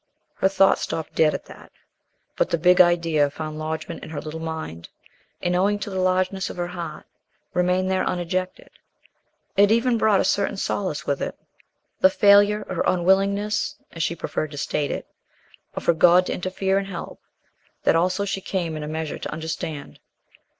[0.33, 1.71] Her thought stopped dead at that.
[2.35, 4.89] But the big idea found lodgment in her little mind,
[5.43, 7.05] and, owing to the largeness of her heart,
[7.53, 8.71] remained there unejected.
[9.55, 11.37] It even brought a certain solace with it.
[11.99, 15.05] The failure or unwillingness, as she preferred to state it
[15.75, 17.21] of her God to interfere and help,
[17.83, 19.99] that also she came in a measure to understand.